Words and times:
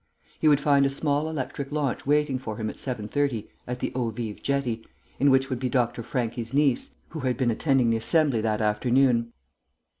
He 0.39 0.47
would 0.47 0.59
find 0.59 0.83
a 0.83 0.89
small 0.89 1.29
electric 1.29 1.71
launch 1.71 2.07
waiting 2.07 2.39
for 2.39 2.57
him 2.57 2.71
at 2.71 2.79
seven 2.79 3.07
thirty 3.07 3.49
at 3.67 3.81
the 3.81 3.91
Eaux 3.93 4.09
Vives 4.09 4.41
jetty, 4.41 4.83
in 5.19 5.29
which 5.29 5.51
would 5.51 5.59
be 5.59 5.69
Dr. 5.69 6.01
Franchi's 6.01 6.55
niece, 6.55 6.95
who 7.09 7.19
had 7.19 7.37
been 7.37 7.51
attending 7.51 7.91
the 7.91 7.97
Assembly 7.97 8.41
that 8.41 8.61
afternoon. 8.61 9.31